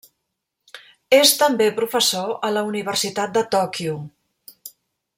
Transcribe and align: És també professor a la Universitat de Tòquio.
És 1.17 1.33
també 1.41 1.67
professor 1.81 2.33
a 2.49 2.51
la 2.57 2.65
Universitat 2.73 3.39
de 3.39 3.47
Tòquio. 3.57 3.97